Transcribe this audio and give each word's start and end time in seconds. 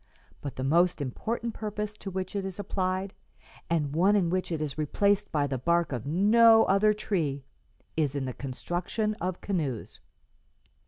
But 0.41 0.55
the 0.55 0.63
most 0.63 0.99
important 0.99 1.53
purpose 1.53 1.95
to 1.99 2.09
which 2.09 2.35
it 2.35 2.43
is 2.43 2.57
applied, 2.57 3.13
and 3.69 3.93
one 3.93 4.15
in 4.15 4.31
which 4.31 4.51
it 4.51 4.59
is 4.59 4.75
replaced 4.75 5.31
by 5.31 5.45
the 5.45 5.59
bark 5.59 5.91
of 5.91 6.07
no 6.07 6.63
other 6.63 6.91
tree, 6.91 7.43
is 7.95 8.15
in 8.15 8.25
the 8.25 8.33
construction 8.33 9.13
of 9.21 9.41
canoes. 9.41 9.99